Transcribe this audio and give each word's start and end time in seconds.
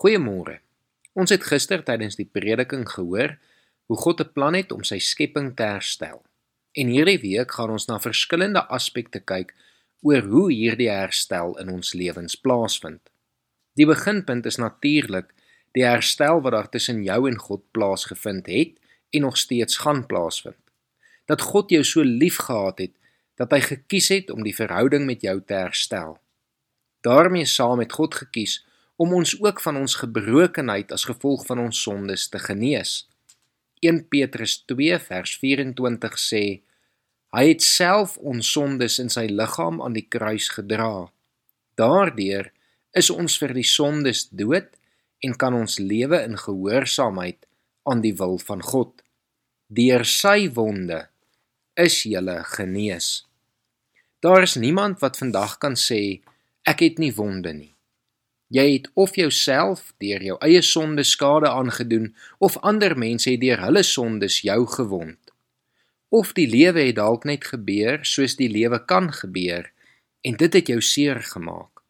Goeiemôre. 0.00 0.62
Ons 1.12 1.28
het 1.28 1.42
gister 1.44 1.82
tydens 1.84 2.14
die 2.16 2.24
prediking 2.24 2.86
gehoor 2.88 3.34
hoe 3.84 3.96
God 4.00 4.20
'n 4.20 4.32
plan 4.32 4.54
het 4.56 4.72
om 4.72 4.80
sy 4.82 4.96
skepping 4.98 5.50
te 5.56 5.62
herstel. 5.62 6.22
En 6.72 6.86
hierdie 6.88 7.20
week 7.20 7.50
gaan 7.52 7.70
ons 7.70 7.86
na 7.86 7.98
verskillende 7.98 8.62
aspekte 8.68 9.20
kyk 9.20 9.52
oor 10.00 10.22
hoe 10.22 10.52
hierdie 10.52 10.88
herstel 10.88 11.58
in 11.58 11.68
ons 11.68 11.92
lewens 11.92 12.34
plaasvind. 12.34 13.10
Die 13.76 13.86
beginpunt 13.86 14.46
is 14.46 14.56
natuurlik 14.56 15.34
die 15.72 15.84
herstel 15.84 16.40
wat 16.40 16.52
daar 16.52 16.70
tussen 16.70 17.02
jou 17.02 17.28
en 17.28 17.36
God 17.36 17.62
plaasgevind 17.70 18.46
het 18.46 18.80
en 19.10 19.20
nog 19.20 19.36
steeds 19.36 19.76
gaan 19.76 20.06
plaasvind. 20.06 20.64
Dat 21.26 21.40
God 21.40 21.70
jou 21.70 21.84
so 21.84 22.00
liefgehad 22.02 22.78
het 22.78 22.96
dat 23.34 23.50
hy 23.50 23.60
gekies 23.60 24.08
het 24.08 24.30
om 24.30 24.42
die 24.42 24.56
verhouding 24.56 25.04
met 25.04 25.20
jou 25.20 25.42
te 25.44 25.54
herstel. 25.54 26.18
daarmee 27.00 27.44
saam 27.44 27.76
met 27.76 27.92
God 27.92 28.14
gekies 28.14 28.64
om 29.00 29.14
ons 29.16 29.32
ook 29.40 29.60
van 29.64 29.78
ons 29.80 29.94
gebrokenheid 29.96 30.90
as 30.92 31.06
gevolg 31.08 31.46
van 31.48 31.62
ons 31.62 31.82
sondes 31.82 32.26
te 32.28 32.38
genees. 32.38 33.06
1 33.80 34.02
Petrus 34.12 34.58
2 34.68 34.98
vers 35.06 35.32
24 35.40 36.18
sê: 36.20 36.42
Hy 37.32 37.44
het 37.48 37.64
self 37.64 38.18
ons 38.18 38.50
sondes 38.52 38.98
in 39.00 39.08
sy 39.08 39.24
liggaam 39.32 39.80
aan 39.80 39.96
die 39.96 40.04
kruis 40.04 40.50
gedra. 40.52 41.08
Daardeur 41.80 42.50
is 42.92 43.08
ons 43.14 43.38
vir 43.40 43.56
die 43.56 43.64
sondes 43.64 44.26
dood 44.28 44.68
en 45.24 45.32
kan 45.32 45.56
ons 45.56 45.78
lewe 45.80 46.20
in 46.26 46.36
gehoorsaamheid 46.36 47.48
aan 47.88 48.04
die 48.04 48.12
wil 48.20 48.36
van 48.44 48.60
God. 48.60 48.92
Deur 49.72 50.04
sy 50.04 50.50
wonde 50.52 51.06
is 51.72 52.02
jy 52.04 52.20
genees. 52.52 53.24
Daar 54.20 54.44
is 54.44 54.60
niemand 54.60 55.00
wat 55.00 55.16
vandag 55.16 55.56
kan 55.56 55.78
sê 55.88 56.20
ek 56.68 56.84
het 56.84 56.98
nie 57.00 57.14
wonde 57.16 57.56
nie. 57.56 57.74
Jy 58.50 58.64
het 58.72 58.88
of 58.98 59.14
jouself 59.14 59.92
deur 60.02 60.22
jou 60.26 60.36
eie 60.42 60.62
sonde 60.66 61.04
skade 61.06 61.46
aangedoen 61.48 62.08
of 62.42 62.56
ander 62.66 62.96
mense 62.98 63.30
het 63.30 63.40
deur 63.44 63.60
hulle 63.62 63.82
sondes 63.86 64.40
jou 64.42 64.64
gewond. 64.66 65.18
Of 66.10 66.32
die 66.34 66.48
lewe 66.50 66.88
het 66.88 66.96
dalk 66.98 67.28
net 67.30 67.46
gebeur 67.46 68.02
soos 68.02 68.34
die 68.40 68.50
lewe 68.50 68.80
kan 68.90 69.12
gebeur 69.14 69.70
en 70.26 70.34
dit 70.36 70.58
het 70.58 70.72
jou 70.72 70.80
seer 70.82 71.22
gemaak. 71.22 71.84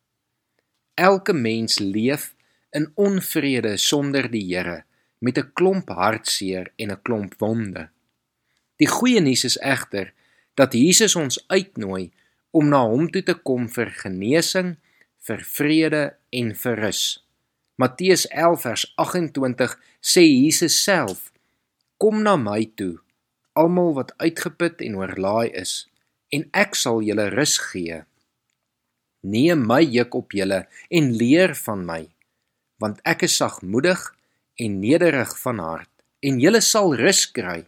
Elke 1.01 1.33
mens 1.33 1.79
leef 1.81 2.35
in 2.77 2.91
onvrede 2.95 3.79
sonder 3.81 4.29
die 4.31 4.45
Here 4.53 4.83
met 5.19 5.39
'n 5.39 5.51
klomp 5.57 5.89
hartseer 5.89 6.73
en 6.77 6.93
'n 6.93 7.03
klomp 7.03 7.35
wonde. 7.39 7.89
Die 8.77 8.89
goeie 8.89 9.21
nuus 9.21 9.45
is 9.45 9.59
egter 9.59 10.13
dat 10.55 10.73
Jesus 10.73 11.17
ons 11.17 11.45
uitnooi 11.47 12.11
om 12.51 12.69
na 12.69 12.85
hom 12.85 13.11
toe 13.11 13.23
te 13.23 13.35
kom 13.35 13.69
vir 13.69 13.91
genesing 13.91 14.77
vir 15.31 15.43
vrede 15.47 16.05
en 16.35 16.55
vir 16.59 16.81
rus. 16.83 17.03
Matteus 17.79 18.27
11 18.35 18.65
vers 18.67 18.83
28 18.99 19.77
sê 20.03 20.25
Jesus 20.27 20.75
self: 20.83 21.31
Kom 22.03 22.25
na 22.27 22.35
my 22.37 22.65
toe, 22.75 22.99
almal 23.55 23.95
wat 23.99 24.15
uitgeput 24.19 24.83
en 24.83 24.99
oorlaai 24.99 25.53
is, 25.63 25.87
en 26.35 26.49
ek 26.65 26.75
sal 26.75 26.99
julle 27.07 27.29
rus 27.37 27.59
gee. 27.71 28.03
Neem 29.23 29.63
my 29.69 29.83
juk 29.85 30.17
op 30.19 30.35
julle 30.35 30.65
en 30.91 31.13
leer 31.21 31.55
van 31.63 31.85
my, 31.87 32.03
want 32.83 33.03
ek 33.05 33.27
is 33.29 33.37
sagmoedig 33.39 34.03
en 34.61 34.81
nederig 34.83 35.35
van 35.45 35.61
hart, 35.63 35.93
en 36.27 36.41
julle 36.43 36.63
sal 36.65 36.97
rus 36.99 37.27
kry 37.37 37.63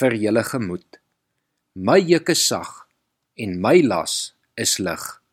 vir 0.00 0.16
julle 0.24 0.46
gemoed. 0.46 1.02
My 1.74 1.98
juk 2.00 2.32
is 2.32 2.46
sag 2.48 2.86
en 3.36 3.58
my 3.60 3.76
las 3.82 4.32
is 4.56 4.78
lig. 4.78 5.23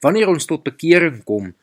Wanneer 0.00 0.30
ons 0.30 0.46
tot 0.46 0.62
bekering 0.62 1.24
kom, 1.26 1.54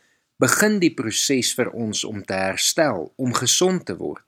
begin 0.44 0.80
die 0.81 0.91
proses 0.91 1.53
vir 1.55 1.69
ons 1.72 2.03
om 2.03 2.19
te 2.28 2.36
herstel, 2.36 3.08
om 3.16 3.31
gesond 3.36 3.86
te 3.88 3.95
word. 3.95 4.25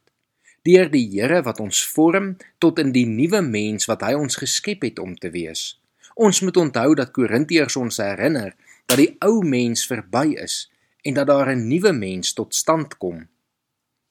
Deur 0.67 0.87
die 0.91 1.03
Here 1.11 1.41
wat 1.43 1.59
ons 1.63 1.81
vorm 1.95 2.35
tot 2.63 2.79
in 2.79 2.93
die 2.95 3.07
nuwe 3.07 3.41
mens 3.43 3.87
wat 3.87 4.03
hy 4.07 4.13
ons 4.19 4.39
geskep 4.39 4.83
het 4.87 4.99
om 5.03 5.15
te 5.15 5.31
wees. 5.31 5.77
Ons 6.15 6.41
moet 6.41 6.57
onthou 6.57 6.95
dat 6.95 7.11
Korintiërs 7.15 7.75
ons 7.79 7.99
herinner 8.01 8.55
dat 8.87 8.97
die 8.99 9.13
ou 9.23 9.43
mens 9.43 9.83
verby 9.87 10.33
is 10.39 10.65
en 11.03 11.19
dat 11.19 11.27
daar 11.27 11.51
'n 11.51 11.67
nuwe 11.67 11.91
mens 11.93 12.33
tot 12.33 12.55
stand 12.55 12.97
kom. 12.97 13.27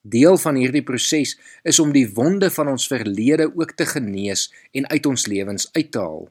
Deel 0.03 0.37
van 0.39 0.55
hierdie 0.55 0.85
proses 0.85 1.35
is 1.65 1.79
om 1.79 1.93
die 1.93 2.07
wonde 2.15 2.51
van 2.51 2.69
ons 2.69 2.87
verlede 2.87 3.51
ook 3.57 3.73
te 3.73 3.87
genees 3.87 4.53
en 4.73 4.87
uit 4.89 5.07
ons 5.07 5.27
lewens 5.27 5.69
uit 5.73 5.91
te 5.91 5.99
haal. 5.99 6.29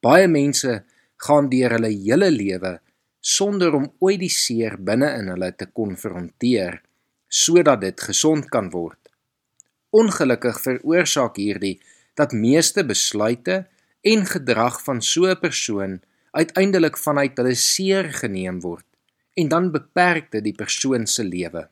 Baie 0.00 0.28
mense 0.28 0.84
gaan 1.16 1.48
deur 1.50 1.76
hulle 1.76 1.92
hele 1.92 2.30
lewe 2.30 2.76
sonder 3.20 3.74
om 3.74 3.88
ooit 4.04 4.20
die 4.20 4.32
seer 4.32 4.76
binne 4.78 5.08
in 5.18 5.30
hulle 5.32 5.50
te 5.58 5.66
konfronteer 5.66 6.80
sodat 7.26 7.80
dit 7.82 8.04
gesond 8.08 8.46
kan 8.52 8.68
word. 8.70 9.00
Ongelukkig 9.90 10.60
veroorsaak 10.62 11.40
hierdie 11.40 11.78
dat 12.18 12.36
meeste 12.36 12.84
besluite 12.86 13.64
en 14.06 14.22
gedrag 14.30 14.78
van 14.84 15.02
so 15.02 15.26
'n 15.26 15.40
persoon 15.40 16.00
uiteindelik 16.30 16.96
vanuit 16.98 17.36
hulle 17.36 17.54
seer 17.54 18.12
geneem 18.12 18.60
word 18.60 18.86
en 19.34 19.48
dan 19.48 19.72
beperk 19.72 20.30
dit 20.30 20.44
die 20.44 20.54
persoon 20.54 21.06
se 21.06 21.24
lewe. 21.24 21.68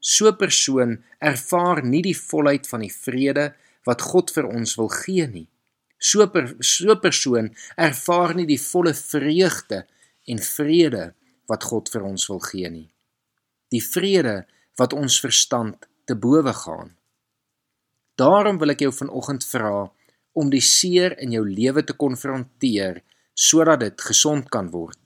So 0.00 0.28
'n 0.28 0.36
persoon 0.36 1.02
ervaar 1.18 1.84
nie 1.84 2.02
die 2.02 2.18
volheid 2.28 2.68
van 2.68 2.80
die 2.80 2.92
vrede 2.92 3.54
wat 3.84 4.02
God 4.02 4.30
vir 4.30 4.46
ons 4.46 4.76
wil 4.76 4.88
gee 4.88 5.26
nie 5.26 5.48
so 5.98 6.26
per, 6.28 6.54
so 6.60 6.96
persoon 7.00 7.52
ervaar 7.76 8.34
nie 8.34 8.46
die 8.46 8.60
volle 8.60 8.94
vreugde 8.94 9.84
en 10.28 10.42
vrede 10.42 11.12
wat 11.50 11.64
God 11.70 11.90
vir 11.92 12.04
ons 12.08 12.28
wil 12.30 12.42
gee 12.44 12.70
nie. 12.70 12.88
Die 13.72 13.82
vrede 13.82 14.44
wat 14.80 14.92
ons 14.96 15.20
verstand 15.22 15.88
te 16.08 16.16
bowe 16.16 16.52
gaan. 16.52 16.94
Daarom 18.20 18.60
wil 18.60 18.74
ek 18.74 18.84
jou 18.84 18.92
vanoggend 18.94 19.44
vra 19.48 19.88
om 20.38 20.50
die 20.50 20.62
seer 20.62 21.16
in 21.22 21.34
jou 21.34 21.42
lewe 21.46 21.82
te 21.86 21.96
konfronteer 21.98 23.02
sodat 23.34 23.82
dit 23.82 24.06
gesond 24.08 24.48
kan 24.54 24.70
word. 24.70 24.98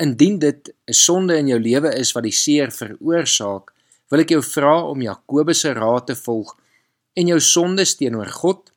Indien 0.00 0.38
dit 0.38 0.70
'n 0.88 0.92
sonde 0.92 1.36
in 1.36 1.48
jou 1.48 1.60
lewe 1.60 1.92
is 1.94 2.12
wat 2.12 2.24
die 2.24 2.38
seer 2.44 2.70
veroorsaak, 2.70 3.72
wil 4.10 4.20
ek 4.20 4.30
jou 4.30 4.42
vra 4.42 4.82
om 4.84 5.02
Jakobus 5.02 5.60
se 5.60 5.72
raad 5.72 6.06
te 6.06 6.14
volg 6.14 6.56
en 7.16 7.26
jou 7.26 7.40
sondes 7.40 7.96
teenoor 7.96 8.28
God 8.28 8.72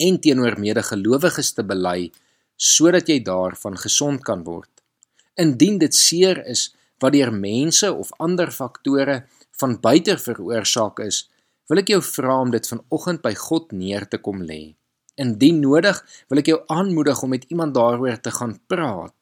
en 0.00 0.18
teenoor 0.24 0.56
medegelowiges 0.60 1.52
te 1.56 1.64
bely 1.66 2.10
sodat 2.60 3.08
jy 3.08 3.20
daarvan 3.24 3.78
gesond 3.80 4.20
kan 4.24 4.42
word. 4.44 4.70
Indien 5.40 5.78
dit 5.80 5.94
seer 5.96 6.42
is 6.48 6.68
wat 7.00 7.14
deur 7.16 7.32
mense 7.32 7.88
of 7.88 8.12
ander 8.20 8.50
faktore 8.52 9.22
van 9.60 9.78
buite 9.80 10.16
veroorsaak 10.20 11.00
is, 11.04 11.24
wil 11.70 11.80
ek 11.80 11.92
jou 11.94 12.00
vra 12.04 12.36
om 12.42 12.52
dit 12.52 12.66
vanoggend 12.72 13.22
by 13.24 13.32
God 13.38 13.72
neer 13.72 14.04
te 14.10 14.20
kom 14.20 14.42
lê. 14.44 14.74
Indien 15.20 15.60
nodig, 15.62 15.96
wil 16.28 16.40
ek 16.42 16.50
jou 16.52 16.58
aanmoedig 16.72 17.22
om 17.24 17.32
met 17.32 17.46
iemand 17.52 17.76
daaroor 17.76 18.20
te 18.20 18.32
gaan 18.34 18.56
praat. 18.68 19.16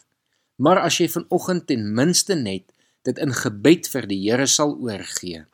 Maar 0.59 0.83
as 0.87 0.99
jy 0.99 1.09
vanoggend 1.13 1.69
ten 1.71 1.85
minste 1.95 2.35
net 2.39 2.67
dit 3.07 3.21
in 3.23 3.35
gebed 3.35 3.87
vir 3.93 4.09
die 4.11 4.19
Here 4.25 4.47
sal 4.51 4.75
oorgee, 4.83 5.45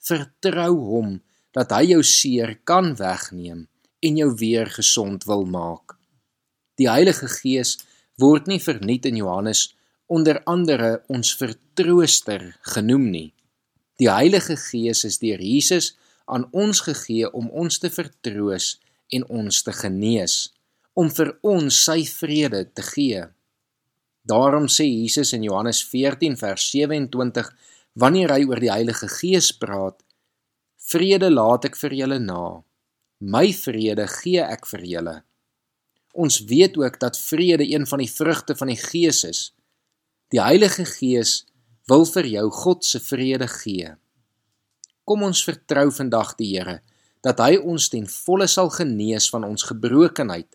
vertrou 0.00 0.72
hom 0.88 1.18
dat 1.56 1.72
hy 1.76 1.90
jou 1.92 2.00
seer 2.06 2.56
kan 2.64 2.94
wegneem 2.96 3.66
en 4.00 4.16
jou 4.16 4.30
weer 4.40 4.70
gesond 4.70 5.24
wil 5.24 5.44
maak. 5.44 5.96
Die 6.80 6.88
Heilige 6.88 7.28
Gees 7.28 7.76
word 8.20 8.48
nie 8.48 8.60
verniet 8.60 9.06
in 9.08 9.18
Johannes 9.20 9.70
onder 10.10 10.40
andere 10.50 11.02
ons 11.12 11.34
vertrooster 11.38 12.46
genoem 12.74 13.10
nie. 13.10 13.28
Die 14.00 14.08
Heilige 14.10 14.56
Gees 14.56 15.04
is 15.04 15.20
deur 15.20 15.42
Jesus 15.44 15.92
aan 16.30 16.46
ons 16.56 16.80
gegee 16.86 17.28
om 17.36 17.50
ons 17.50 17.78
te 17.78 17.90
vertroos 17.92 18.78
en 19.12 19.26
ons 19.28 19.62
te 19.66 19.74
genees, 19.74 20.36
om 20.94 21.10
vir 21.10 21.34
ons 21.46 21.82
sy 21.84 22.04
vrede 22.08 22.64
te 22.74 22.84
gee. 22.86 23.26
Daarom 24.30 24.68
sê 24.70 24.86
Jesus 24.86 25.34
in 25.36 25.44
Johannes 25.46 25.82
14 25.84 26.36
vers 26.40 26.64
27 26.72 27.50
wanneer 27.98 28.34
hy 28.34 28.44
oor 28.48 28.62
die 28.62 28.72
Heilige 28.72 29.08
Gees 29.10 29.50
praat: 29.52 29.98
Vrede 30.90 31.30
laat 31.30 31.66
ek 31.70 31.78
vir 31.80 31.96
julle 32.02 32.20
na. 32.22 32.62
My 33.20 33.50
vrede 33.52 34.06
gee 34.08 34.40
ek 34.40 34.64
vir 34.64 34.84
julle. 34.88 35.16
Ons 36.16 36.38
weet 36.48 36.78
ook 36.80 36.96
dat 37.00 37.18
vrede 37.20 37.66
een 37.68 37.84
van 37.86 38.00
die 38.00 38.08
vrugte 38.08 38.56
van 38.56 38.72
die 38.72 38.80
Gees 38.80 39.24
is. 39.28 39.40
Die 40.32 40.40
Heilige 40.40 40.86
Gees 40.88 41.44
wil 41.84 42.06
vir 42.08 42.24
jou 42.26 42.46
God 42.50 42.84
se 42.84 43.00
vrede 43.00 43.48
gee. 43.60 43.92
Kom 45.04 45.26
ons 45.26 45.44
vertrou 45.44 45.90
vandag 45.92 46.32
die 46.40 46.54
Here 46.54 46.80
dat 47.20 47.42
hy 47.44 47.58
ons 47.60 47.90
ten 47.92 48.06
volle 48.08 48.46
sal 48.48 48.70
genees 48.72 49.28
van 49.28 49.44
ons 49.44 49.66
gebrokenheid, 49.68 50.48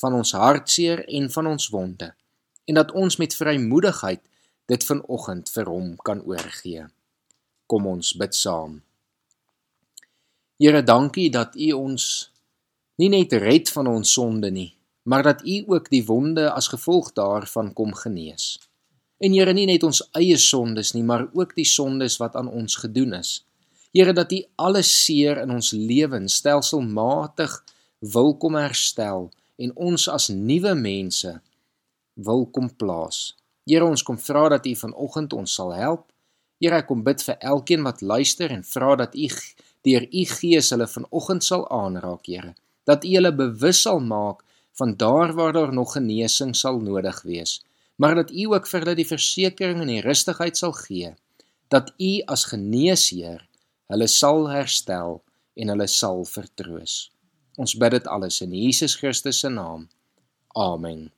van 0.00 0.16
ons 0.16 0.32
hartseer 0.32 1.04
en 1.04 1.28
van 1.28 1.52
ons 1.52 1.68
wonde 1.68 2.14
en 2.66 2.80
dat 2.80 2.96
ons 2.96 3.20
met 3.20 3.36
vrymoedigheid 3.36 4.24
dit 4.72 4.88
vanoggend 4.88 5.52
vir 5.52 5.68
hom 5.70 5.92
kan 6.00 6.24
oorgee. 6.24 6.88
Kom 7.68 7.86
ons 7.86 8.16
bid 8.16 8.34
saam. 8.34 8.80
Here, 10.56 10.80
dankie 10.82 11.28
dat 11.28 11.52
U 11.60 11.72
ons 11.76 12.04
nie 12.96 13.10
net 13.12 13.34
red 13.42 13.68
van 13.68 13.90
ons 13.90 14.12
sonde 14.16 14.48
nie, 14.48 14.70
maar 15.04 15.26
dat 15.26 15.42
U 15.44 15.56
ook 15.74 15.90
die 15.92 16.00
wonde 16.08 16.46
as 16.48 16.70
gevolg 16.72 17.10
daarvan 17.12 17.74
kom 17.76 17.92
genees. 17.92 18.54
En 19.20 19.36
Here, 19.36 19.52
nie 19.52 19.66
net 19.68 19.84
ons 19.84 20.00
eie 20.16 20.38
sondes 20.40 20.94
nie, 20.96 21.04
maar 21.04 21.26
ook 21.36 21.52
die 21.58 21.68
sondes 21.68 22.16
wat 22.22 22.38
aan 22.40 22.48
ons 22.48 22.78
gedoen 22.80 23.18
is. 23.20 23.42
Here, 23.92 24.14
dat 24.16 24.32
U 24.32 24.40
alle 24.56 24.80
seer 24.82 25.42
in 25.44 25.52
ons 25.52 25.74
lewens 25.76 26.40
stelselmatig 26.40 27.58
wil 28.00 28.32
kom 28.40 28.56
herstel 28.56 29.28
en 29.60 29.76
ons 29.76 30.08
as 30.08 30.30
nuwe 30.32 30.72
mense 30.72 31.34
wil 32.16 32.48
kom 32.48 32.72
plaas. 32.80 33.34
Here, 33.68 33.84
ons 33.84 34.00
kom 34.00 34.16
vra 34.16 34.48
dat 34.56 34.64
U 34.64 34.72
vanoggend 34.86 35.36
ons 35.36 35.60
sal 35.60 35.76
help. 35.76 36.08
Here, 36.64 36.80
ek 36.80 36.88
kom 36.88 37.04
bid 37.04 37.20
vir 37.28 37.36
elkeen 37.44 37.84
wat 37.84 38.00
luister 38.00 38.56
en 38.56 38.64
vra 38.64 38.96
dat 39.04 39.12
U 39.12 39.28
deur 39.86 40.08
U 40.10 40.24
Gees 40.32 40.72
hulle 40.74 40.88
vanoggend 40.90 41.44
sal 41.44 41.64
aanraak, 41.70 42.26
Here. 42.26 42.54
Dat 42.84 43.04
U 43.04 43.14
hulle 43.14 43.32
bewus 43.34 43.82
sal 43.86 44.02
maak 44.02 44.42
van 44.76 44.96
daar 44.96 45.32
waar 45.34 45.52
daar 45.52 45.72
nog 45.72 45.94
genesing 45.96 46.56
sal 46.56 46.82
nodig 46.82 47.22
wees 47.22 47.60
maar 47.96 48.14
dat 48.14 48.30
U 48.30 48.44
ook 48.52 48.68
vir 48.68 48.84
hulle 48.84 48.96
die 48.98 49.08
versekering 49.08 49.80
en 49.80 49.90
die 49.90 50.02
rustigheid 50.04 50.58
sal 50.58 50.74
gee 50.76 51.14
dat 51.72 51.92
U 51.98 52.12
as 52.32 52.46
geneesheer 52.52 53.42
hulle 53.90 54.08
sal 54.10 54.48
herstel 54.50 55.20
en 55.56 55.72
hulle 55.72 55.86
sal 55.88 56.24
vertroos. 56.28 57.10
Ons 57.56 57.74
bid 57.80 57.96
dit 57.96 58.08
alles 58.12 58.42
in 58.44 58.52
Jesus 58.54 58.96
Christus 59.00 59.40
se 59.40 59.50
naam. 59.50 59.88
Amen. 60.54 61.08